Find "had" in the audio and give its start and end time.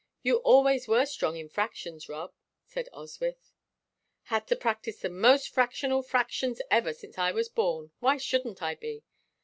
4.23-4.47